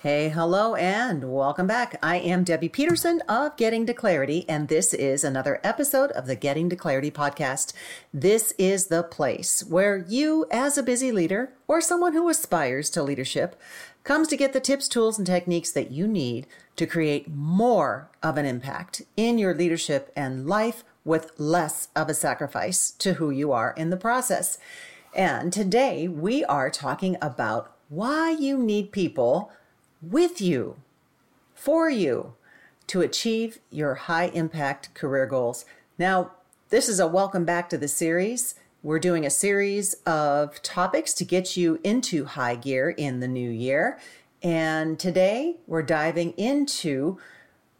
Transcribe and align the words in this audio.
Hey, 0.00 0.28
hello, 0.28 0.76
and 0.76 1.24
welcome 1.24 1.66
back. 1.66 1.98
I 2.00 2.18
am 2.18 2.44
Debbie 2.44 2.68
Peterson 2.68 3.20
of 3.22 3.56
Getting 3.56 3.84
to 3.86 3.92
Clarity, 3.92 4.48
and 4.48 4.68
this 4.68 4.94
is 4.94 5.24
another 5.24 5.60
episode 5.64 6.12
of 6.12 6.26
the 6.26 6.36
Getting 6.36 6.70
to 6.70 6.76
Clarity 6.76 7.10
podcast. 7.10 7.72
This 8.14 8.54
is 8.58 8.86
the 8.86 9.02
place 9.02 9.64
where 9.64 9.96
you, 9.96 10.46
as 10.52 10.78
a 10.78 10.84
busy 10.84 11.10
leader 11.10 11.52
or 11.66 11.80
someone 11.80 12.12
who 12.12 12.28
aspires 12.28 12.90
to 12.90 13.02
leadership, 13.02 13.60
comes 14.04 14.28
to 14.28 14.36
get 14.36 14.52
the 14.52 14.60
tips, 14.60 14.86
tools, 14.86 15.18
and 15.18 15.26
techniques 15.26 15.72
that 15.72 15.90
you 15.90 16.06
need 16.06 16.46
to 16.76 16.86
create 16.86 17.28
more 17.28 18.08
of 18.22 18.38
an 18.38 18.46
impact 18.46 19.02
in 19.16 19.36
your 19.36 19.52
leadership 19.52 20.12
and 20.14 20.46
life 20.46 20.84
with 21.04 21.32
less 21.38 21.88
of 21.96 22.08
a 22.08 22.14
sacrifice 22.14 22.92
to 22.92 23.14
who 23.14 23.30
you 23.30 23.50
are 23.50 23.74
in 23.76 23.90
the 23.90 23.96
process. 23.96 24.58
And 25.12 25.52
today 25.52 26.06
we 26.06 26.44
are 26.44 26.70
talking 26.70 27.16
about 27.20 27.74
why 27.88 28.30
you 28.30 28.58
need 28.58 28.92
people 28.92 29.50
with 30.00 30.40
you, 30.40 30.76
for 31.54 31.90
you, 31.90 32.34
to 32.86 33.00
achieve 33.02 33.58
your 33.70 33.94
high 33.94 34.26
impact 34.28 34.94
career 34.94 35.26
goals. 35.26 35.64
Now, 35.98 36.32
this 36.70 36.88
is 36.88 37.00
a 37.00 37.06
welcome 37.06 37.44
back 37.44 37.68
to 37.70 37.78
the 37.78 37.88
series. 37.88 38.54
We're 38.82 38.98
doing 38.98 39.26
a 39.26 39.30
series 39.30 39.94
of 40.06 40.62
topics 40.62 41.12
to 41.14 41.24
get 41.24 41.56
you 41.56 41.80
into 41.82 42.26
high 42.26 42.54
gear 42.54 42.90
in 42.90 43.20
the 43.20 43.28
new 43.28 43.50
year. 43.50 43.98
And 44.42 44.98
today 44.98 45.56
we're 45.66 45.82
diving 45.82 46.32
into 46.32 47.18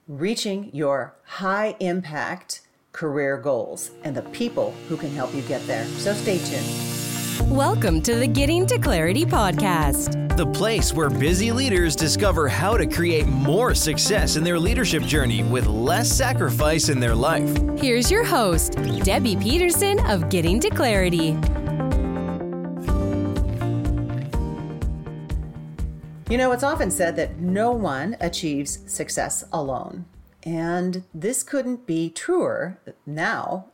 reaching 0.09 0.71
your 0.73 1.15
high 1.25 1.77
impact 1.79 2.63
career 2.93 3.37
goals 3.37 3.93
and 4.03 4.17
the 4.17 4.23
people 4.23 4.75
who 4.89 4.97
can 4.97 5.11
help 5.11 5.35
you 5.35 5.43
get 5.43 5.65
there. 5.67 5.85
So 5.85 6.13
stay 6.15 6.39
tuned. 6.39 6.98
Welcome 7.47 8.03
to 8.03 8.17
the 8.17 8.27
Getting 8.27 8.67
to 8.67 8.79
Clarity 8.79 9.25
podcast, 9.25 10.37
the 10.37 10.45
place 10.45 10.93
where 10.93 11.09
busy 11.09 11.53
leaders 11.53 11.95
discover 11.95 12.49
how 12.49 12.77
to 12.77 12.87
create 12.87 13.27
more 13.27 13.75
success 13.75 14.37
in 14.37 14.43
their 14.43 14.59
leadership 14.59 15.05
journey 15.05 15.45
with 15.45 15.67
less 15.67 16.11
sacrifice 16.11 16.89
in 16.89 16.99
their 17.01 17.15
life. 17.15 17.57
Here's 17.79 18.11
your 18.11 18.25
host, 18.25 18.73
Debbie 19.03 19.37
Peterson 19.37 20.05
of 20.07 20.29
Getting 20.29 20.59
to 20.61 20.69
Clarity. 20.69 21.39
You 26.29 26.37
know, 26.37 26.53
it's 26.53 26.65
often 26.65 26.91
said 26.91 27.17
that 27.17 27.39
no 27.39 27.71
one 27.71 28.17
achieves 28.21 28.81
success 28.93 29.45
alone. 29.53 30.05
And 30.43 31.05
this 31.15 31.43
couldn't 31.43 31.87
be 31.87 32.11
truer 32.11 32.79
now 33.07 33.67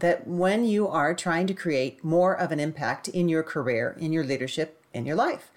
that 0.00 0.26
when 0.26 0.64
you 0.64 0.88
are 0.88 1.14
trying 1.14 1.46
to 1.46 1.54
create 1.54 2.02
more 2.04 2.34
of 2.34 2.52
an 2.52 2.60
impact 2.60 3.08
in 3.08 3.28
your 3.28 3.42
career, 3.42 3.96
in 3.98 4.12
your 4.12 4.24
leadership, 4.24 4.82
in 4.92 5.06
your 5.06 5.16
life. 5.16 5.50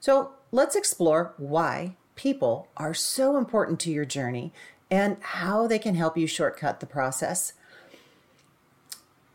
So 0.00 0.32
let's 0.50 0.76
explore 0.76 1.34
why 1.36 1.96
people 2.16 2.68
are 2.76 2.94
so 2.94 3.36
important 3.36 3.78
to 3.80 3.90
your 3.90 4.04
journey 4.04 4.52
and 4.90 5.16
how 5.20 5.66
they 5.66 5.78
can 5.78 5.94
help 5.94 6.18
you 6.18 6.26
shortcut 6.26 6.80
the 6.80 6.86
process. 6.86 7.52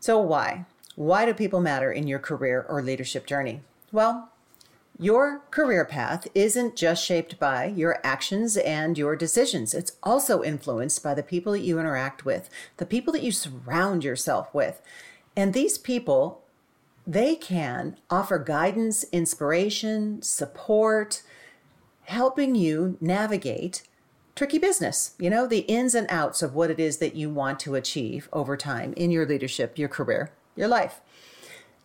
So, 0.00 0.20
why? 0.20 0.66
Why 0.94 1.24
do 1.24 1.34
people 1.34 1.60
matter 1.60 1.90
in 1.90 2.06
your 2.06 2.18
career 2.18 2.64
or 2.68 2.82
leadership 2.82 3.26
journey? 3.26 3.62
Well, 3.92 4.30
your 4.98 5.42
career 5.50 5.84
path 5.84 6.26
isn't 6.34 6.76
just 6.76 7.04
shaped 7.04 7.38
by 7.38 7.66
your 7.66 7.98
actions 8.02 8.56
and 8.56 8.96
your 8.96 9.14
decisions. 9.14 9.74
It's 9.74 9.92
also 10.02 10.42
influenced 10.42 11.02
by 11.02 11.12
the 11.14 11.22
people 11.22 11.52
that 11.52 11.60
you 11.60 11.78
interact 11.78 12.24
with, 12.24 12.48
the 12.78 12.86
people 12.86 13.12
that 13.12 13.22
you 13.22 13.32
surround 13.32 14.04
yourself 14.04 14.52
with. 14.54 14.80
And 15.36 15.52
these 15.52 15.76
people, 15.76 16.42
they 17.06 17.34
can 17.34 17.98
offer 18.08 18.38
guidance, 18.38 19.04
inspiration, 19.12 20.22
support, 20.22 21.22
helping 22.04 22.54
you 22.54 22.96
navigate 23.00 23.82
tricky 24.34 24.58
business, 24.58 25.14
you 25.18 25.30
know, 25.30 25.46
the 25.46 25.60
ins 25.60 25.94
and 25.94 26.06
outs 26.10 26.42
of 26.42 26.54
what 26.54 26.70
it 26.70 26.78
is 26.78 26.98
that 26.98 27.14
you 27.14 27.30
want 27.30 27.58
to 27.58 27.74
achieve 27.74 28.28
over 28.32 28.56
time 28.56 28.92
in 28.94 29.10
your 29.10 29.26
leadership, 29.26 29.78
your 29.78 29.88
career, 29.88 30.30
your 30.54 30.68
life. 30.68 31.00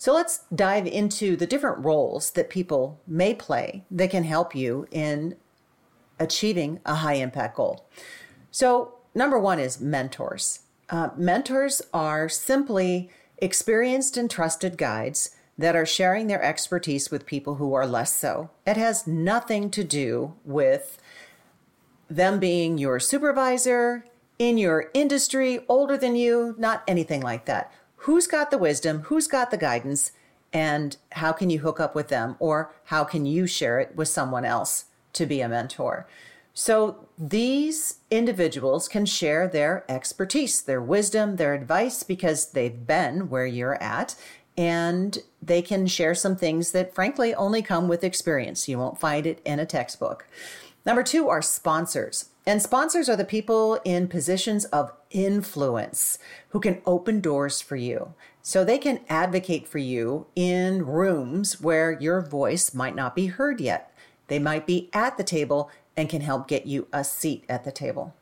So 0.02 0.16
let's 0.16 0.46
dive 0.56 0.88
into 0.88 1.36
the 1.36 1.46
different 1.46 1.86
roles 1.86 2.32
that 2.32 2.50
people 2.50 3.00
may 3.06 3.36
play 3.36 3.84
that 3.92 4.10
can 4.10 4.24
help 4.24 4.56
you 4.56 4.88
in 4.90 5.36
achieving 6.20 6.80
a 6.88 6.96
high 6.96 7.14
impact 7.14 7.58
goal. 7.58 7.86
So, 8.50 8.96
number 9.14 9.38
one 9.38 9.60
is 9.60 9.80
mentors. 9.80 10.62
Uh, 10.90 11.10
mentors 11.16 11.84
are 11.94 12.28
simply 12.30 13.12
experienced 13.38 14.18
and 14.18 14.28
trusted 14.28 14.76
guides 14.76 15.36
that 15.56 15.76
are 15.76 15.86
sharing 15.86 16.26
their 16.26 16.42
expertise 16.42 17.12
with 17.12 17.28
people 17.28 17.58
who 17.58 17.76
are 17.76 17.86
less 17.86 18.12
so. 18.12 18.50
It 18.66 18.78
has 18.78 19.06
nothing 19.06 19.70
to 19.70 19.84
do 19.84 20.34
with 20.44 20.98
them 22.10 22.40
being 22.40 22.80
your 22.80 23.00
supervisor 23.00 24.06
in 24.40 24.58
your 24.58 24.90
industry, 24.96 25.60
older 25.70 25.96
than 25.96 26.16
you, 26.16 26.56
not 26.58 26.82
anything 26.88 27.22
like 27.22 27.46
that 27.46 27.72
who's 28.02 28.28
got 28.28 28.52
the 28.52 28.58
wisdom, 28.58 29.02
who's 29.04 29.28
got 29.28 29.52
the 29.52 29.58
guidance, 29.58 30.12
and 30.54 30.98
how 31.14 31.32
can 31.32 31.50
you 31.50 31.60
hook 31.60 31.80
up 31.80 31.96
with 31.96 32.10
them 32.10 32.36
or 32.40 32.74
how 32.86 33.04
can 33.04 33.26
you 33.26 33.48
share 33.48 33.80
it 33.80 33.96
with 33.96 34.08
someone 34.08 34.44
else 34.44 34.86
to 35.14 35.26
be 35.26 35.42
a 35.42 35.48
mentor? 35.48 36.08
So 36.54 37.08
these 37.18 38.00
individuals 38.10 38.90
can 38.90 39.06
share 39.06 39.48
their 39.48 39.86
expertise, 39.88 40.62
their 40.62 40.82
wisdom, 40.82 41.38
their 41.38 41.54
advice 41.54 42.04
because 42.04 42.52
they've 42.52 42.86
been 42.86 43.30
where 43.30 43.46
you're 43.46 43.82
at 43.82 44.16
and 44.58 45.20
they 45.42 45.62
can 45.62 45.88
share 45.88 46.14
some 46.14 46.36
things 46.36 46.74
that 46.74 46.94
frankly 46.94 47.34
only 47.34 47.62
come 47.62 47.88
with 47.88 48.04
experience. 48.04 48.68
You 48.68 48.80
won't 48.80 49.00
find 49.00 49.26
it 49.26 49.42
in 49.46 49.60
a 49.60 49.66
textbook. 49.66 50.28
Number 50.86 51.04
two 51.04 51.30
are 51.30 51.42
sponsors. 51.42 52.31
And 52.46 52.62
sponsors 52.62 53.08
are 53.08 53.16
the 53.16 53.24
people 53.24 53.80
in 53.86 54.08
positions 54.08 54.66
of 54.66 54.92
influence 55.12 56.18
who 56.50 56.60
can 56.60 56.82
open 56.86 57.22
doors 57.22 57.62
for 57.62 57.76
you. 57.76 58.14
So 58.42 58.66
they 58.66 58.80
can 58.80 59.02
advocate 59.10 59.68
for 59.68 59.78
you 59.78 60.26
in 60.36 60.86
rooms 60.86 61.62
where 61.62 61.92
your 61.92 62.22
voice 62.22 62.74
might 62.74 62.96
not 62.96 63.16
be 63.16 63.28
heard 63.28 63.62
yet. 63.62 63.94
They 64.28 64.40
might 64.40 64.66
be 64.66 64.90
at 64.94 65.18
the 65.18 65.24
table 65.24 65.70
and 65.96 66.10
can 66.10 66.22
help 66.22 66.48
get 66.48 66.66
you 66.66 66.88
a 66.92 67.04
seat 67.04 67.44
at 67.48 67.64
the 67.64 67.72
table. 67.72 68.16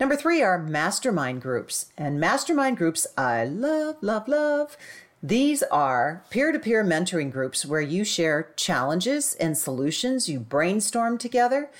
Number 0.00 0.16
three 0.16 0.42
are 0.42 0.58
mastermind 0.58 1.42
groups. 1.42 1.92
And 1.96 2.18
mastermind 2.18 2.76
groups, 2.76 3.06
I 3.16 3.44
love, 3.44 3.96
love, 4.00 4.26
love. 4.26 4.76
These 5.22 5.62
are 5.64 6.24
peer 6.30 6.50
to 6.50 6.58
peer 6.58 6.82
mentoring 6.82 7.30
groups 7.30 7.66
where 7.66 7.82
you 7.82 8.04
share 8.04 8.52
challenges 8.56 9.34
and 9.34 9.56
solutions, 9.56 10.28
you 10.28 10.40
brainstorm 10.40 11.18
together, 11.18 11.70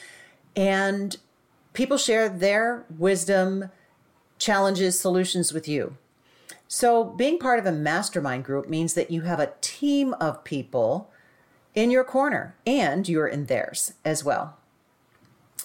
and 0.55 1.17
people 1.73 1.97
share 1.97 2.29
their 2.29 2.85
wisdom, 2.99 3.71
challenges, 4.39 4.99
solutions 4.99 5.53
with 5.53 5.69
you. 5.69 5.97
So, 6.69 7.05
being 7.05 7.39
part 7.39 7.59
of 7.59 7.67
a 7.67 7.73
mastermind 7.73 8.45
group 8.45 8.69
means 8.69 8.95
that 8.95 9.11
you 9.11 9.23
have 9.23 9.41
a 9.41 9.53
team 9.61 10.15
of 10.15 10.45
people 10.45 11.11
in 11.75 11.91
your 11.91 12.05
corner 12.05 12.55
and 12.67 13.09
you're 13.09 13.27
in 13.27 13.47
theirs 13.47 13.95
as 14.05 14.23
well. 14.23 14.57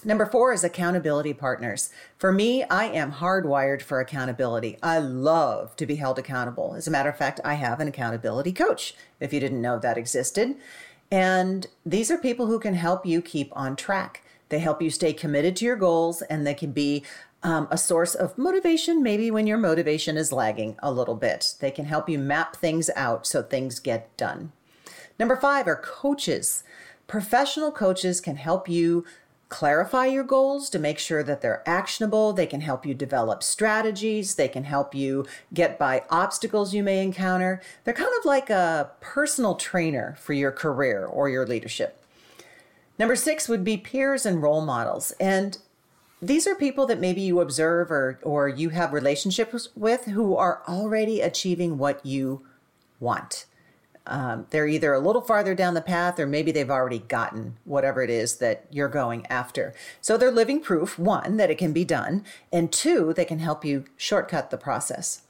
Number 0.04 0.26
four 0.26 0.52
is 0.52 0.62
accountability 0.62 1.32
partners. 1.32 1.90
For 2.18 2.30
me, 2.30 2.62
I 2.64 2.84
am 2.84 3.12
hardwired 3.12 3.82
for 3.82 4.00
accountability. 4.00 4.78
I 4.82 4.98
love 4.98 5.74
to 5.76 5.86
be 5.86 5.96
held 5.96 6.18
accountable. 6.18 6.74
As 6.74 6.86
a 6.86 6.90
matter 6.90 7.08
of 7.08 7.16
fact, 7.16 7.40
I 7.44 7.54
have 7.54 7.80
an 7.80 7.88
accountability 7.88 8.52
coach, 8.52 8.94
if 9.20 9.32
you 9.32 9.40
didn't 9.40 9.62
know 9.62 9.78
that 9.78 9.98
existed. 9.98 10.56
And 11.10 11.66
these 11.84 12.10
are 12.10 12.18
people 12.18 12.46
who 12.46 12.58
can 12.58 12.74
help 12.74 13.06
you 13.06 13.22
keep 13.22 13.50
on 13.56 13.74
track. 13.74 14.22
They 14.48 14.58
help 14.60 14.80
you 14.80 14.90
stay 14.90 15.12
committed 15.12 15.56
to 15.56 15.64
your 15.64 15.76
goals 15.76 16.22
and 16.22 16.46
they 16.46 16.54
can 16.54 16.72
be 16.72 17.04
um, 17.42 17.68
a 17.70 17.78
source 17.78 18.14
of 18.14 18.36
motivation, 18.38 19.02
maybe 19.02 19.30
when 19.30 19.46
your 19.46 19.58
motivation 19.58 20.16
is 20.16 20.32
lagging 20.32 20.76
a 20.82 20.92
little 20.92 21.14
bit. 21.14 21.54
They 21.60 21.70
can 21.70 21.84
help 21.84 22.08
you 22.08 22.18
map 22.18 22.56
things 22.56 22.90
out 22.96 23.26
so 23.26 23.42
things 23.42 23.78
get 23.78 24.16
done. 24.16 24.52
Number 25.18 25.36
five 25.36 25.66
are 25.66 25.76
coaches. 25.76 26.64
Professional 27.06 27.70
coaches 27.70 28.20
can 28.20 28.36
help 28.36 28.68
you 28.68 29.04
clarify 29.48 30.06
your 30.06 30.24
goals 30.24 30.68
to 30.70 30.78
make 30.78 30.98
sure 30.98 31.22
that 31.22 31.40
they're 31.40 31.62
actionable. 31.66 32.32
They 32.32 32.46
can 32.46 32.62
help 32.62 32.84
you 32.84 32.94
develop 32.94 33.42
strategies. 33.42 34.34
They 34.34 34.48
can 34.48 34.64
help 34.64 34.94
you 34.94 35.24
get 35.54 35.78
by 35.78 36.02
obstacles 36.10 36.74
you 36.74 36.82
may 36.82 37.02
encounter. 37.02 37.62
They're 37.84 37.94
kind 37.94 38.12
of 38.18 38.24
like 38.24 38.50
a 38.50 38.90
personal 39.00 39.54
trainer 39.54 40.16
for 40.18 40.32
your 40.32 40.50
career 40.50 41.06
or 41.06 41.28
your 41.28 41.46
leadership. 41.46 42.02
Number 42.98 43.16
six 43.16 43.48
would 43.48 43.64
be 43.64 43.76
peers 43.76 44.24
and 44.24 44.42
role 44.42 44.64
models. 44.64 45.12
And 45.20 45.58
these 46.22 46.46
are 46.46 46.54
people 46.54 46.86
that 46.86 47.00
maybe 47.00 47.20
you 47.20 47.40
observe 47.40 47.90
or, 47.90 48.18
or 48.22 48.48
you 48.48 48.70
have 48.70 48.92
relationships 48.92 49.68
with 49.76 50.06
who 50.06 50.36
are 50.36 50.62
already 50.66 51.20
achieving 51.20 51.76
what 51.76 52.04
you 52.04 52.46
want. 53.00 53.46
Um, 54.06 54.46
they're 54.50 54.68
either 54.68 54.92
a 54.92 55.00
little 55.00 55.20
farther 55.20 55.54
down 55.54 55.74
the 55.74 55.80
path 55.80 56.18
or 56.20 56.26
maybe 56.26 56.52
they've 56.52 56.70
already 56.70 57.00
gotten 57.00 57.56
whatever 57.64 58.02
it 58.02 58.10
is 58.10 58.36
that 58.36 58.66
you're 58.70 58.88
going 58.88 59.26
after. 59.26 59.74
So 60.00 60.16
they're 60.16 60.30
living 60.30 60.60
proof, 60.60 60.98
one, 60.98 61.36
that 61.38 61.50
it 61.50 61.58
can 61.58 61.72
be 61.72 61.84
done, 61.84 62.24
and 62.52 62.72
two, 62.72 63.12
they 63.12 63.24
can 63.24 63.40
help 63.40 63.64
you 63.64 63.84
shortcut 63.96 64.50
the 64.50 64.58
process. 64.58 65.22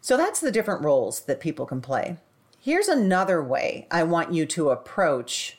So 0.00 0.16
that's 0.16 0.40
the 0.40 0.50
different 0.50 0.82
roles 0.82 1.20
that 1.20 1.40
people 1.40 1.66
can 1.66 1.80
play. 1.80 2.16
Here's 2.58 2.88
another 2.88 3.42
way 3.42 3.86
I 3.90 4.02
want 4.02 4.32
you 4.32 4.46
to 4.46 4.70
approach 4.70 5.58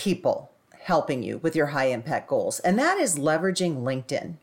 people 0.00 0.50
helping 0.84 1.22
you 1.22 1.36
with 1.38 1.54
your 1.54 1.66
high 1.66 1.86
impact 1.86 2.26
goals, 2.26 2.58
and 2.60 2.78
that 2.78 2.96
is 2.98 3.18
leveraging 3.18 3.82
LinkedIn. 3.82 4.36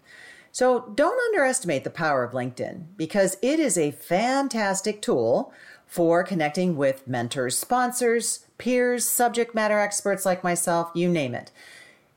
So 0.51 0.91
don't 0.93 1.19
underestimate 1.29 1.83
the 1.83 1.89
power 1.89 2.23
of 2.23 2.33
LinkedIn 2.33 2.83
because 2.95 3.37
it 3.41 3.59
is 3.59 3.75
a 3.75 3.91
fantastic 3.91 5.01
tool 5.01 5.51
for 5.87 6.23
connecting 6.23 6.77
with 6.77 7.07
mentors, 7.07 7.57
sponsors, 7.57 8.45
peers, 8.59 9.07
subject 9.07 9.55
matter 9.55 9.79
experts 9.79 10.25
like 10.25 10.43
myself, 10.43 10.91
you 10.93 11.09
name 11.09 11.33
it. 11.33 11.51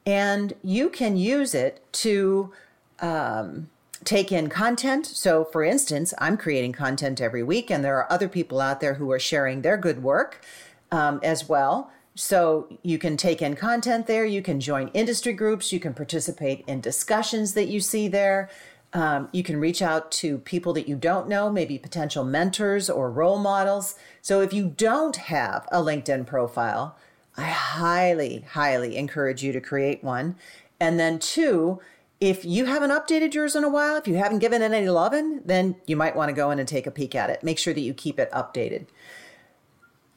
And 0.04 0.52
you 0.62 0.90
can 0.90 1.16
use 1.16 1.54
it 1.54 1.82
to 1.92 2.52
um, 3.00 3.70
take 4.04 4.30
in 4.32 4.48
content. 4.48 5.06
So, 5.06 5.44
for 5.44 5.62
instance, 5.62 6.12
I'm 6.18 6.36
creating 6.36 6.72
content 6.72 7.20
every 7.20 7.42
week, 7.42 7.70
and 7.70 7.82
there 7.82 7.96
are 7.96 8.12
other 8.12 8.28
people 8.28 8.60
out 8.60 8.80
there 8.80 8.94
who 8.94 9.10
are 9.12 9.18
sharing 9.18 9.62
their 9.62 9.76
good 9.76 10.02
work 10.02 10.44
um, 10.90 11.20
as 11.22 11.48
well. 11.48 11.90
So, 12.22 12.68
you 12.82 12.98
can 12.98 13.16
take 13.16 13.40
in 13.40 13.56
content 13.56 14.06
there, 14.06 14.26
you 14.26 14.42
can 14.42 14.60
join 14.60 14.88
industry 14.88 15.32
groups, 15.32 15.72
you 15.72 15.80
can 15.80 15.94
participate 15.94 16.64
in 16.66 16.82
discussions 16.82 17.54
that 17.54 17.68
you 17.68 17.80
see 17.80 18.08
there. 18.08 18.50
Um, 18.92 19.30
you 19.32 19.42
can 19.42 19.58
reach 19.58 19.80
out 19.80 20.10
to 20.12 20.36
people 20.36 20.74
that 20.74 20.86
you 20.86 20.96
don't 20.96 21.28
know, 21.28 21.50
maybe 21.50 21.78
potential 21.78 22.22
mentors 22.22 22.90
or 22.90 23.10
role 23.10 23.38
models. 23.38 23.94
So 24.20 24.42
if 24.42 24.52
you 24.52 24.66
don't 24.76 25.16
have 25.16 25.66
a 25.72 25.78
LinkedIn 25.78 26.26
profile, 26.26 26.98
I 27.38 27.44
highly, 27.44 28.44
highly 28.50 28.98
encourage 28.98 29.42
you 29.42 29.52
to 29.52 29.60
create 29.60 30.04
one. 30.04 30.36
And 30.78 31.00
then, 31.00 31.20
two, 31.20 31.80
if 32.20 32.44
you 32.44 32.66
haven't 32.66 32.90
updated 32.90 33.32
yours 33.32 33.56
in 33.56 33.64
a 33.64 33.68
while, 33.70 33.96
if 33.96 34.06
you 34.06 34.16
haven't 34.16 34.40
given 34.40 34.60
it 34.60 34.72
any 34.72 34.90
loving, 34.90 35.40
then 35.46 35.76
you 35.86 35.96
might 35.96 36.16
want 36.16 36.28
to 36.28 36.34
go 36.34 36.50
in 36.50 36.58
and 36.58 36.68
take 36.68 36.86
a 36.86 36.90
peek 36.90 37.14
at 37.14 37.30
it. 37.30 37.42
Make 37.42 37.58
sure 37.58 37.72
that 37.72 37.80
you 37.80 37.94
keep 37.94 38.18
it 38.18 38.30
updated. 38.30 38.88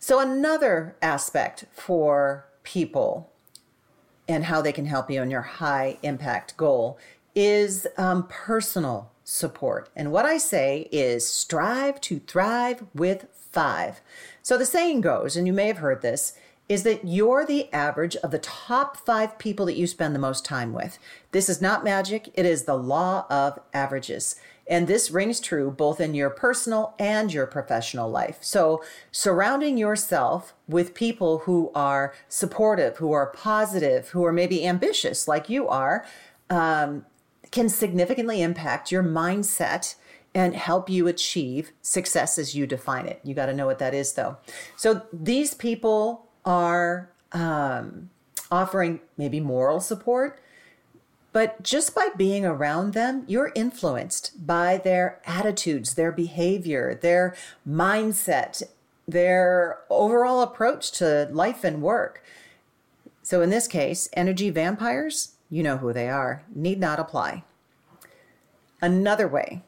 So, 0.04 0.20
another 0.20 0.98
aspect 1.02 1.64
for 1.72 2.46
people 2.64 3.32
and 4.28 4.44
how 4.44 4.62
they 4.62 4.74
can 4.74 4.86
help 4.86 5.10
you 5.10 5.22
in 5.22 5.32
your 5.32 5.44
high 5.44 5.98
impact 6.04 6.58
goal 6.58 6.98
is 7.34 7.88
um, 7.96 8.28
personal 8.28 9.14
support. 9.24 9.88
And 9.96 10.12
what 10.12 10.26
I 10.26 10.40
say 10.40 10.90
is 10.92 11.26
strive 11.26 12.02
to 12.02 12.20
thrive 12.20 12.84
with 12.94 13.28
five. 13.54 14.02
So 14.42 14.58
the 14.58 14.66
saying 14.66 15.00
goes, 15.00 15.38
and 15.38 15.48
you 15.48 15.54
may 15.54 15.68
have 15.68 15.78
heard 15.78 16.02
this, 16.02 16.34
is 16.70 16.84
that 16.84 17.06
you're 17.06 17.46
the 17.46 17.72
average 17.74 18.16
of 18.18 18.32
the 18.32 18.40
top 18.40 18.98
five 18.98 19.38
people 19.38 19.66
that 19.66 19.76
you 19.76 19.86
spend 19.86 20.16
the 20.16 20.20
most 20.20 20.46
time 20.46 20.74
with. 20.74 20.98
This 21.32 21.50
is 21.50 21.62
not 21.62 21.84
magic, 21.84 22.32
it 22.34 22.46
is 22.46 22.64
the 22.64 22.78
law 22.78 23.26
of 23.30 23.60
averages. 23.74 24.36
And 24.66 24.88
this 24.88 25.12
rings 25.12 25.42
true 25.42 25.72
both 25.72 26.00
in 26.00 26.14
your 26.14 26.30
personal 26.30 26.96
and 26.98 27.34
your 27.34 27.46
professional 27.46 28.10
life. 28.10 28.38
So, 28.40 28.82
surrounding 29.12 29.78
yourself 29.78 30.54
with 30.70 30.94
people 30.94 31.40
who 31.40 31.70
are 31.76 32.14
supportive, 32.30 32.98
who 32.98 33.12
are 33.12 33.28
positive, 33.28 34.10
who 34.10 34.24
are 34.24 34.32
maybe 34.32 34.66
ambitious 34.66 35.28
like 35.28 35.50
you 35.50 35.68
are, 35.68 36.06
um, 36.50 37.06
can 37.52 37.68
significantly 37.68 38.42
impact 38.42 38.90
your 38.90 39.04
mindset 39.04 39.96
and 40.34 40.56
help 40.56 40.90
you 40.90 41.08
achieve 41.08 41.72
success 41.82 42.40
as 42.40 42.56
you 42.56 42.66
define 42.66 43.06
it. 43.06 43.20
You 43.24 43.36
got 43.36 43.48
to 43.48 43.54
know 43.54 43.66
what 43.66 43.80
that 43.80 43.94
is, 43.94 44.14
though. 44.14 44.38
So 44.76 45.04
these 45.12 45.54
people 45.54 46.28
are 46.46 47.10
um, 47.32 48.10
offering 48.52 49.00
maybe 49.18 49.40
moral 49.40 49.80
support, 49.80 50.42
but 51.32 51.64
just 51.64 51.96
by 51.96 52.10
being 52.16 52.46
around 52.46 52.94
them, 52.94 53.24
you're 53.28 53.52
influenced 53.56 54.46
by 54.46 54.78
their 54.78 55.20
attitudes, 55.26 55.96
their 55.96 56.12
behavior, 56.12 57.00
their 57.02 57.36
mindset, 57.68 58.62
their 59.08 59.80
overall 59.90 60.42
approach 60.42 60.92
to 60.92 61.28
life 61.32 61.64
and 61.64 61.82
work. 61.82 62.24
So 63.24 63.42
in 63.42 63.50
this 63.50 63.68
case, 63.68 64.10
energy 64.14 64.50
vampires 64.50 65.34
you 65.54 65.62
know 65.62 65.78
who 65.78 65.94
they 65.94 66.10
are, 66.10 66.42
need 66.56 66.80
not 66.80 67.00
apply. 67.00 67.44
Another 68.82 69.28
way 69.28 69.62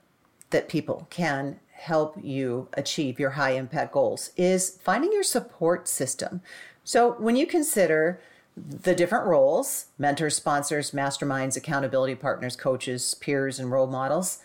that 0.49 0.67
people 0.67 1.05
can 1.11 1.59
help 1.75 2.15
you 2.21 2.67
achieve 2.73 3.19
your 3.19 3.31
high 3.31 3.51
impact 3.51 3.91
goals 3.93 4.31
is 4.35 4.79
finding 4.81 5.11
your 5.11 5.23
support 5.23 5.87
system. 5.87 6.41
So 6.83 7.13
when 7.13 7.35
you 7.35 7.45
consider 7.45 8.19
the 8.55 8.95
different 8.95 9.25
roles 9.25 9.87
mentors, 9.97 10.35
sponsors, 10.35 10.91
masterminds, 10.91 11.57
accountability 11.57 12.15
partners, 12.15 12.55
coaches, 12.55 13.13
peers, 13.15 13.59
and 13.59 13.71
role 13.71 13.87
models. 13.87 14.39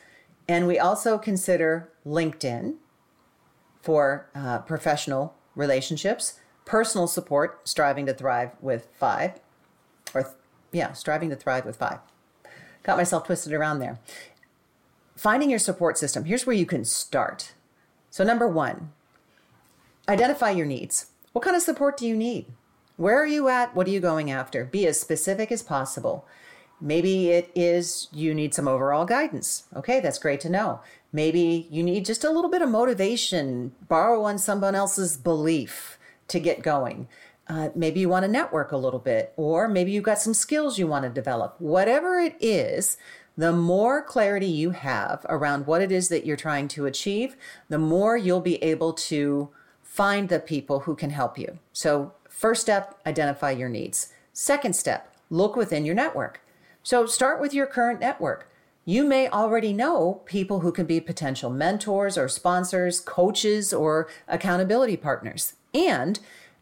And 0.48 0.66
we 0.66 0.78
also 0.78 1.16
consider 1.16 1.90
LinkedIn 2.04 2.74
for 3.82 4.28
uh, 4.34 4.58
professional 4.60 5.34
relationships, 5.54 6.40
personal 6.64 7.06
support, 7.06 7.68
striving 7.68 8.06
to 8.06 8.14
thrive 8.14 8.50
with 8.60 8.88
five, 8.92 9.38
or 10.12 10.34
yeah, 10.72 10.92
striving 10.92 11.30
to 11.30 11.36
thrive 11.36 11.64
with 11.64 11.76
five. 11.76 12.00
Got 12.82 12.96
myself 12.96 13.26
twisted 13.26 13.52
around 13.52 13.78
there. 13.78 13.98
Finding 15.20 15.50
your 15.50 15.58
support 15.58 15.99
system. 15.99 16.25
Here's 16.25 16.46
where 16.46 16.56
you 16.56 16.64
can 16.64 16.82
start. 16.82 17.52
So, 18.08 18.25
number 18.25 18.49
one, 18.49 18.93
identify 20.08 20.49
your 20.49 20.64
needs. 20.64 21.11
What 21.32 21.44
kind 21.44 21.55
of 21.55 21.61
support 21.61 21.99
do 21.99 22.06
you 22.06 22.17
need? 22.17 22.46
Where 22.96 23.20
are 23.20 23.26
you 23.26 23.49
at? 23.49 23.76
What 23.76 23.87
are 23.87 23.90
you 23.90 24.00
going 24.00 24.31
after? 24.31 24.64
Be 24.64 24.87
as 24.87 24.99
specific 24.99 25.52
as 25.52 25.62
possible. 25.62 26.26
Maybe 26.81 27.28
it 27.28 27.50
is 27.55 28.08
you 28.14 28.32
need 28.32 28.55
some 28.55 28.67
overall 28.67 29.05
guidance. 29.05 29.64
Okay, 29.76 30.00
that's 30.00 30.19
great 30.19 30.40
to 30.40 30.49
know. 30.49 30.81
Maybe 31.12 31.69
you 31.70 31.82
need 31.82 32.06
just 32.06 32.25
a 32.25 32.31
little 32.31 32.50
bit 32.50 32.62
of 32.62 32.70
motivation, 32.70 33.73
borrow 33.88 34.23
on 34.23 34.38
someone 34.38 34.75
else's 34.75 35.19
belief 35.19 35.99
to 36.28 36.40
get 36.40 36.62
going. 36.62 37.08
Uh, 37.46 37.69
maybe 37.75 38.00
you 38.00 38.08
want 38.08 38.25
to 38.25 38.31
network 38.31 38.73
a 38.73 38.76
little 38.78 39.00
bit, 39.00 39.34
or 39.37 39.69
maybe 39.69 39.90
you've 39.90 40.05
got 40.05 40.20
some 40.20 40.32
skills 40.32 40.78
you 40.78 40.87
want 40.87 41.02
to 41.02 41.11
develop. 41.11 41.56
Whatever 41.58 42.20
it 42.20 42.37
is, 42.40 42.96
the 43.36 43.52
more 43.52 44.02
clarity 44.02 44.46
you 44.46 44.70
have 44.70 45.24
around 45.28 45.66
what 45.66 45.82
it 45.82 45.92
is 45.92 46.08
that 46.08 46.26
you're 46.26 46.36
trying 46.36 46.68
to 46.68 46.86
achieve, 46.86 47.36
the 47.68 47.78
more 47.78 48.16
you'll 48.16 48.40
be 48.40 48.62
able 48.62 48.92
to 48.92 49.48
find 49.82 50.28
the 50.28 50.40
people 50.40 50.80
who 50.80 50.94
can 50.94 51.10
help 51.10 51.38
you. 51.38 51.58
So, 51.72 52.12
first 52.28 52.60
step, 52.62 52.98
identify 53.06 53.50
your 53.50 53.68
needs. 53.68 54.12
Second 54.32 54.76
step, 54.76 55.14
look 55.30 55.56
within 55.56 55.84
your 55.84 55.94
network. 55.94 56.40
So, 56.82 57.06
start 57.06 57.40
with 57.40 57.52
your 57.52 57.66
current 57.66 58.00
network. 58.00 58.48
You 58.84 59.04
may 59.04 59.28
already 59.28 59.72
know 59.72 60.22
people 60.24 60.60
who 60.60 60.72
can 60.72 60.86
be 60.86 61.00
potential 61.00 61.50
mentors 61.50 62.16
or 62.16 62.28
sponsors, 62.28 63.00
coaches, 63.00 63.72
or 63.72 64.08
accountability 64.26 64.96
partners. 64.96 65.54
And 65.74 66.18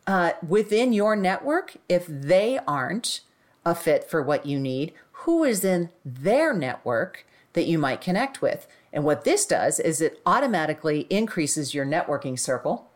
uh, 0.06 0.32
within 0.46 0.92
your 0.92 1.14
network, 1.16 1.76
if 1.88 2.06
they 2.06 2.58
aren't 2.66 3.20
a 3.64 3.74
fit 3.74 4.08
for 4.08 4.22
what 4.22 4.46
you 4.46 4.58
need, 4.58 4.92
who 5.28 5.44
is 5.44 5.62
in 5.62 5.90
their 6.06 6.54
network 6.54 7.26
that 7.52 7.66
you 7.66 7.78
might 7.78 8.00
connect 8.00 8.40
with? 8.40 8.66
And 8.94 9.04
what 9.04 9.24
this 9.24 9.44
does 9.44 9.78
is 9.78 10.00
it 10.00 10.22
automatically 10.24 11.00
increases 11.10 11.74
your 11.74 11.84
networking 11.84 12.38
circle. 12.38 12.88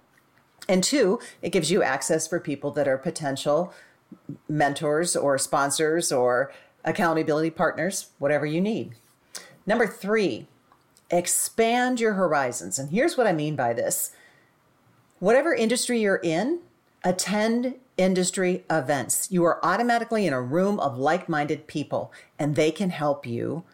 And 0.66 0.82
two, 0.82 1.20
it 1.42 1.50
gives 1.50 1.70
you 1.70 1.82
access 1.82 2.26
for 2.26 2.40
people 2.40 2.70
that 2.70 2.88
are 2.88 2.96
potential 2.96 3.74
mentors 4.48 5.14
or 5.14 5.36
sponsors 5.36 6.10
or 6.10 6.50
accountability 6.86 7.50
partners, 7.50 8.08
whatever 8.18 8.46
you 8.46 8.62
need. 8.62 8.94
Number 9.66 9.86
three, 9.86 10.46
expand 11.10 12.00
your 12.00 12.14
horizons. 12.14 12.78
And 12.78 12.88
here's 12.88 13.18
what 13.18 13.26
I 13.26 13.34
mean 13.34 13.56
by 13.56 13.74
this 13.74 14.10
whatever 15.18 15.52
industry 15.52 16.00
you're 16.00 16.16
in, 16.16 16.60
Attend 17.04 17.76
industry 17.96 18.64
events. 18.70 19.28
You 19.30 19.44
are 19.44 19.64
automatically 19.64 20.26
in 20.26 20.32
a 20.32 20.40
room 20.40 20.78
of 20.80 20.96
like 20.96 21.28
minded 21.28 21.66
people, 21.66 22.12
and 22.38 22.54
they 22.54 22.70
can 22.70 22.90
help 22.90 23.26
you 23.26 23.64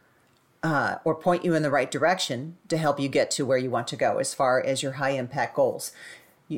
uh, 0.62 0.96
or 1.04 1.14
point 1.14 1.44
you 1.44 1.54
in 1.54 1.62
the 1.62 1.70
right 1.70 1.90
direction 1.90 2.56
to 2.68 2.76
help 2.76 2.98
you 2.98 3.08
get 3.08 3.30
to 3.32 3.46
where 3.46 3.58
you 3.58 3.70
want 3.70 3.86
to 3.88 3.96
go 3.96 4.18
as 4.18 4.34
far 4.34 4.60
as 4.60 4.82
your 4.82 4.92
high 4.92 5.10
impact 5.10 5.54
goals. 5.54 5.92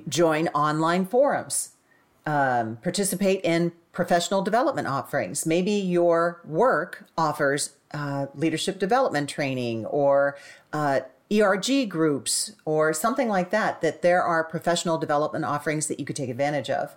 Join 0.08 0.48
online 0.48 1.06
forums, 1.06 1.70
um, 2.24 2.76
participate 2.76 3.40
in 3.44 3.72
professional 3.92 4.40
development 4.42 4.86
offerings. 4.86 5.44
Maybe 5.44 5.72
your 5.72 6.40
work 6.44 7.04
offers 7.18 7.76
uh, 7.92 8.26
leadership 8.34 8.78
development 8.78 9.28
training 9.28 9.84
or 9.86 10.38
uh, 10.72 11.00
ERG 11.32 11.88
groups 11.88 12.52
or 12.64 12.92
something 12.92 13.28
like 13.28 13.50
that, 13.50 13.80
that 13.80 14.02
there 14.02 14.22
are 14.22 14.42
professional 14.42 14.98
development 14.98 15.44
offerings 15.44 15.86
that 15.86 16.00
you 16.00 16.04
could 16.04 16.16
take 16.16 16.30
advantage 16.30 16.70
of. 16.70 16.94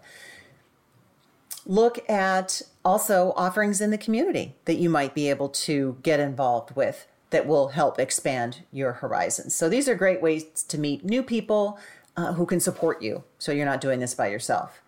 Look 1.66 2.08
at 2.10 2.62
also 2.84 3.34
offerings 3.36 3.80
in 3.80 3.92
the 3.92 3.98
community 3.98 4.56
that 4.66 4.76
you 4.76 4.90
might 4.90 5.14
be 5.14 5.30
able 5.30 5.50
to 5.50 5.98
get 6.04 6.20
involved 6.20 6.76
with 6.76 7.08
that 7.30 7.48
will 7.48 7.70
help 7.70 8.00
expand 8.00 8.64
your 8.72 8.94
horizons. 8.94 9.56
So 9.56 9.70
these 9.70 9.88
are 9.88 9.96
great 9.96 10.22
ways 10.22 10.44
to 10.64 10.78
meet 10.78 11.06
new 11.06 11.24
people 11.24 11.80
uh, 12.16 12.34
who 12.34 12.46
can 12.46 12.60
support 12.60 13.02
you 13.02 13.24
so 13.40 13.52
you're 13.52 13.66
not 13.66 13.82
doing 13.82 14.00
this 14.00 14.14
by 14.14 14.28
yourself. 14.28 14.82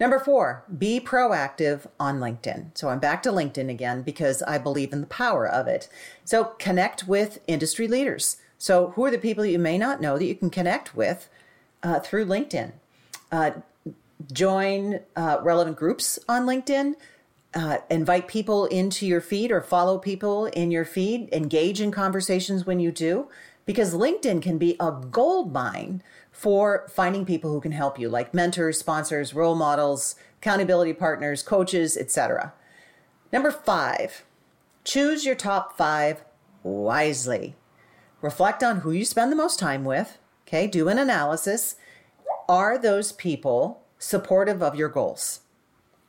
Number 0.00 0.18
four, 0.18 0.64
be 0.76 0.98
proactive 0.98 1.86
on 2.00 2.18
LinkedIn. 2.18 2.76
So 2.76 2.88
I'm 2.88 2.98
back 2.98 3.22
to 3.22 3.30
LinkedIn 3.30 3.70
again 3.70 4.02
because 4.02 4.42
I 4.42 4.58
believe 4.58 4.92
in 4.92 5.00
the 5.00 5.06
power 5.06 5.46
of 5.46 5.68
it. 5.68 5.88
So 6.24 6.44
connect 6.58 7.06
with 7.06 7.38
industry 7.46 7.86
leaders 7.86 8.38
so, 8.62 8.90
who 8.90 9.04
are 9.04 9.10
the 9.10 9.18
people 9.18 9.44
you 9.44 9.58
may 9.58 9.76
not 9.76 10.00
know 10.00 10.16
that 10.16 10.24
you 10.24 10.36
can 10.36 10.48
connect 10.48 10.94
with 10.94 11.28
uh, 11.82 11.98
through 11.98 12.26
LinkedIn? 12.26 12.70
Uh, 13.32 13.50
join 14.32 15.00
uh, 15.16 15.38
relevant 15.42 15.76
groups 15.76 16.16
on 16.28 16.46
LinkedIn. 16.46 16.94
uh, 17.54 17.78
invite 17.90 18.28
people 18.28 18.66
into 18.66 19.04
your 19.04 19.20
feed 19.20 19.50
or 19.50 19.60
follow 19.60 19.98
people 19.98 20.46
in 20.46 20.70
your 20.70 20.84
feed, 20.84 21.28
engage 21.32 21.80
in 21.80 21.90
conversations 21.90 22.64
when 22.64 22.78
you 22.78 22.92
do, 22.92 23.26
because 23.66 23.94
LinkedIn 23.94 24.40
can 24.40 24.58
be 24.58 24.76
a 24.78 24.92
gold 24.92 25.52
mine 25.52 26.00
for 26.30 26.86
finding 26.88 27.26
people 27.26 27.50
who 27.50 27.60
can 27.60 27.72
help 27.72 27.98
you, 27.98 28.08
like 28.08 28.32
mentors, 28.32 28.78
sponsors, 28.78 29.34
role 29.34 29.56
models, 29.56 30.14
accountability 30.40 30.92
partners, 30.92 31.42
coaches, 31.42 31.96
etc. 31.96 32.52
Number 33.32 33.50
five, 33.50 34.22
choose 34.84 35.26
your 35.26 35.34
top 35.34 35.76
five 35.76 36.22
wisely. 36.62 37.56
Reflect 38.22 38.62
on 38.62 38.78
who 38.78 38.92
you 38.92 39.04
spend 39.04 39.32
the 39.32 39.36
most 39.36 39.58
time 39.58 39.84
with. 39.84 40.16
Okay, 40.46 40.68
do 40.68 40.88
an 40.88 40.96
analysis. 40.96 41.74
Are 42.48 42.78
those 42.78 43.12
people 43.12 43.82
supportive 43.98 44.62
of 44.62 44.76
your 44.76 44.88
goals? 44.88 45.40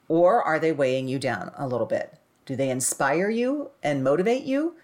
Or 0.07 0.41
are 0.41 0.59
they 0.59 0.71
weighing 0.71 1.07
you 1.07 1.17
down 1.17 1.51
a 1.57 1.67
little 1.67 1.87
bit? 1.87 2.13
Do 2.45 2.55
they 2.55 2.69
inspire 2.69 3.29
you 3.29 3.71
and 3.81 4.03
motivate 4.03 4.43
you? 4.43 4.75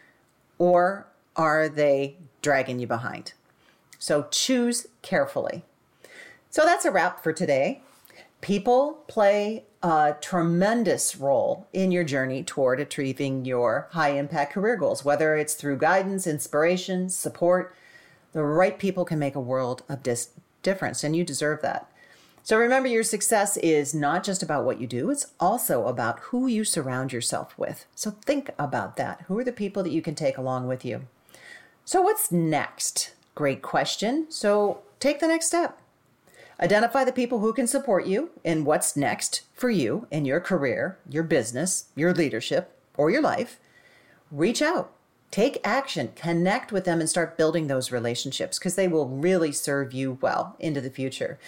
Or 0.58 1.08
are 1.36 1.70
they 1.70 2.18
dragging 2.42 2.80
you 2.80 2.88
behind? 2.88 3.34
So 4.00 4.28
choose 4.32 4.88
carefully. 5.02 5.64
So 6.50 6.66
that's 6.66 6.86
a 6.86 6.92
wrap 6.92 7.22
for 7.22 7.32
today. 7.32 7.82
People 8.42 9.04
play 9.08 9.66
a 9.82 10.16
tremendous 10.20 11.16
role 11.16 11.68
in 11.72 11.92
your 11.92 12.04
journey 12.04 12.44
toward 12.44 12.80
achieving 12.80 13.46
your 13.46 13.88
high 13.92 14.10
impact 14.10 14.54
career 14.54 14.76
goals, 14.76 15.06
whether 15.06 15.36
it's 15.36 15.54
through 15.54 15.78
guidance, 15.78 16.28
inspiration, 16.28 17.10
support. 17.10 17.74
The 18.34 18.44
right 18.44 18.78
people 18.78 19.06
can 19.06 19.20
make 19.20 19.36
a 19.36 19.40
world 19.40 19.84
of 19.88 20.04
dis- 20.04 20.30
difference, 20.62 21.04
and 21.04 21.16
you 21.16 21.24
deserve 21.24 21.62
that. 21.62 21.90
So 22.44 22.58
remember, 22.58 22.90
your 22.90 23.04
success 23.04 23.58
is 23.58 23.94
not 23.94 24.24
just 24.24 24.42
about 24.42 24.66
what 24.66 24.82
you 24.82 24.88
do, 24.88 25.10
it's 25.10 25.28
also 25.40 25.86
about 25.86 26.20
who 26.20 26.48
you 26.48 26.64
surround 26.64 27.14
yourself 27.14 27.58
with. 27.58 27.86
So 27.96 28.12
think 28.12 28.50
about 28.58 28.98
that. 28.98 29.22
Who 29.28 29.38
are 29.38 29.44
the 29.44 29.52
people 29.52 29.84
that 29.84 29.92
you 29.92 30.02
can 30.02 30.16
take 30.16 30.38
along 30.38 30.68
with 30.68 30.84
you? 30.84 31.08
So, 31.86 32.02
what's 32.02 32.32
next? 32.32 33.14
Great 33.36 33.62
question. 33.62 34.28
So, 34.30 34.80
take 35.00 35.20
the 35.20 35.28
next 35.28 35.48
step. 35.48 35.80
Identify 36.62 37.06
the 37.06 37.12
people 37.14 37.40
who 37.40 37.54
can 37.54 37.68
support 37.68 38.06
you 38.06 38.32
in 38.44 38.66
what's 38.66 38.98
next 38.98 39.44
for 39.54 39.70
you 39.70 40.08
in 40.12 40.26
your 40.26 40.42
career, 40.42 41.00
your 41.10 41.24
business, 41.24 41.86
your 41.96 42.14
leadership, 42.14 42.78
or 42.98 43.10
your 43.10 43.22
life. 43.22 43.60
Reach 44.30 44.62
out, 44.62 44.92
take 45.32 45.62
action, 45.64 46.12
connect 46.16 46.72
with 46.72 46.84
them, 46.84 47.00
and 47.00 47.10
start 47.10 47.38
building 47.38 47.68
those 47.68 47.92
relationships 47.92 48.60
because 48.60 48.76
they 48.76 48.88
will 48.88 49.08
really 49.08 49.54
serve 49.54 49.94
you 49.94 50.18
well 50.22 50.56
into 50.60 50.82
the 50.82 50.90
future. 50.90 51.40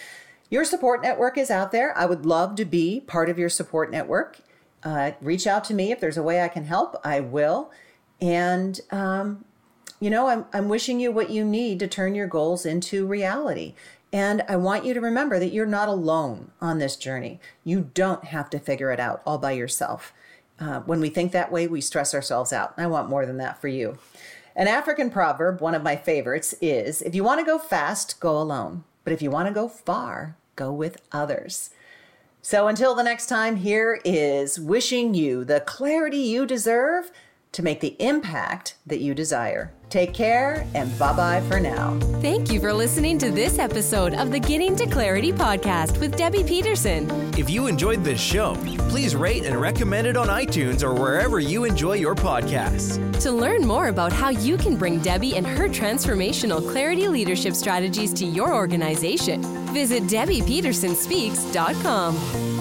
Your 0.50 0.64
support 0.64 1.02
network 1.02 1.38
is 1.38 1.52
out 1.52 1.72
there. 1.72 1.98
I 1.98 2.06
would 2.06 2.26
love 2.26 2.56
to 2.56 2.66
be 2.66 3.02
part 3.02 3.30
of 3.30 3.38
your 3.38 3.50
support 3.50 3.92
network. 3.92 4.40
Uh, 4.84 5.12
reach 5.22 5.46
out 5.46 5.64
to 5.66 5.74
me 5.74 5.92
if 5.92 6.00
there's 6.00 6.18
a 6.18 6.24
way 6.24 6.42
I 6.42 6.48
can 6.48 6.66
help, 6.66 7.00
I 7.04 7.20
will. 7.20 7.72
And, 8.20 8.80
um, 8.92 9.46
you 10.00 10.10
know, 10.10 10.28
I'm, 10.28 10.46
I'm 10.54 10.70
wishing 10.70 11.00
you 11.00 11.12
what 11.12 11.30
you 11.30 11.46
need 11.46 11.80
to 11.80 11.88
turn 11.88 12.16
your 12.16 12.28
goals 12.28 12.66
into 12.66 13.06
reality. 13.06 13.76
And 14.14 14.44
I 14.50 14.58
want 14.58 14.86
you 14.86 14.94
to 14.94 15.02
remember 15.02 15.40
that 15.40 15.54
you're 15.54 15.66
not 15.66 15.88
alone 15.88 16.52
on 16.60 16.80
this 16.80 16.96
journey. 16.96 17.40
You 17.64 17.92
don't 17.94 18.26
have 18.26 18.50
to 18.50 18.60
figure 18.60 18.92
it 18.92 19.00
out 19.00 19.22
all 19.26 19.38
by 19.38 19.54
yourself. 19.54 20.14
Uh, 20.60 20.82
when 20.82 21.00
we 21.00 21.10
think 21.10 21.32
that 21.32 21.52
way, 21.52 21.68
we 21.68 21.82
stress 21.82 22.14
ourselves 22.14 22.52
out. 22.52 22.74
I 22.78 22.88
want 22.88 23.10
more 23.10 23.26
than 23.26 23.38
that 23.38 23.60
for 23.60 23.68
you. 23.68 23.98
An 24.56 24.68
African 24.68 25.10
proverb, 25.10 25.62
one 25.62 25.76
of 25.76 25.82
my 25.82 25.96
favorites, 25.96 26.54
is 26.62 27.02
if 27.02 27.16
you 27.16 27.24
want 27.24 27.40
to 27.40 27.46
go 27.46 27.58
fast, 27.58 28.20
go 28.20 28.40
alone. 28.40 28.84
But 29.04 29.14
if 29.14 29.22
you 29.22 29.32
want 29.32 29.48
to 29.48 29.54
go 29.54 29.68
far, 29.68 30.36
go 30.56 30.72
with 30.72 31.02
others. 31.12 31.72
So 32.42 32.68
until 32.68 32.94
the 32.94 33.04
next 33.04 33.28
time, 33.28 33.58
here 33.58 34.02
is 34.04 34.60
wishing 34.60 35.14
you 35.14 35.46
the 35.46 35.62
clarity 35.62 36.18
you 36.18 36.46
deserve 36.46 37.12
to 37.52 37.64
make 37.64 37.82
the 37.82 37.98
impact 38.00 38.76
that 38.86 39.02
you 39.02 39.14
desire. 39.14 39.74
Take 39.90 40.14
care 40.14 40.66
and 40.74 40.98
bye 40.98 41.14
bye 41.14 41.42
for 41.50 41.60
now. 41.60 42.00
Thank 42.22 42.50
you 42.50 42.62
for 42.62 42.72
listening 42.72 43.18
to 43.20 43.30
this 43.30 43.60
episode 43.60 44.14
of 44.14 44.32
the 44.32 44.40
Getting 44.40 44.74
to 44.78 44.88
Clarity 44.88 45.34
podcast 45.34 46.00
with 46.00 46.16
Debbie 46.16 46.46
Peterson. 46.46 47.12
If 47.38 47.50
you 47.50 47.68
enjoyed 47.68 48.06
this 48.06 48.22
show, 48.22 48.56
please 48.88 49.18
rate 49.18 49.44
and 49.44 49.60
recommend 49.60 50.08
it 50.08 50.16
on 50.16 50.28
iTunes 50.28 50.82
or 50.82 50.94
wherever 50.94 51.42
you 51.42 51.66
enjoy 51.66 51.96
your 51.96 52.16
podcasts. 52.16 52.98
To 53.22 53.32
learn 53.32 53.68
more 53.68 53.90
about 53.90 54.14
how 54.14 54.30
you 54.30 54.56
can 54.56 54.78
bring 54.78 55.02
Debbie 55.02 55.36
and 55.36 55.46
her 55.46 55.68
transformational 55.68 56.66
clarity 56.72 57.10
leadership 57.10 57.54
strategies 57.54 58.14
to 58.14 58.24
your 58.26 58.56
organization, 58.56 59.42
visit 59.74 60.04
DebbiePetersonSpeaks.com. 60.04 62.61